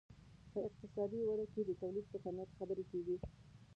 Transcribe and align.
په 0.51 0.59
اقتصادي 0.67 1.19
وده 1.23 1.45
کې 1.53 1.61
د 1.65 1.69
تولید 1.81 2.05
په 2.11 2.17
کمیت 2.25 2.49
خبرې 2.57 2.83
کیږي. 2.91 3.17